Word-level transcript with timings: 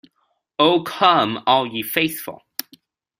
Oh 0.57 0.81
come 0.81 1.43
all 1.45 1.67
ye 1.67 1.83
faithful. 1.83 2.41